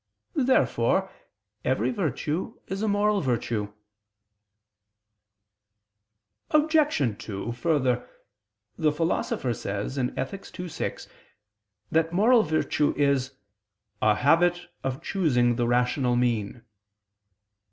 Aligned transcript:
Therefore 0.33 1.11
every 1.63 1.91
virtue 1.91 2.59
is 2.65 2.81
a 2.81 2.87
moral 2.87 3.21
virtue. 3.21 3.71
Obj. 6.49 7.19
2: 7.19 7.51
Further, 7.51 8.09
the 8.79 8.91
Philosopher 8.91 9.53
says 9.53 9.99
(Ethic. 9.99 10.59
ii, 10.59 10.67
6) 10.67 11.07
that 11.91 12.11
moral 12.11 12.41
virtue 12.41 12.95
is 12.97 13.35
"a 14.01 14.15
habit 14.15 14.69
of 14.83 15.03
choosing 15.03 15.55
the 15.55 15.67
rational 15.67 16.15
mean." 16.15 16.63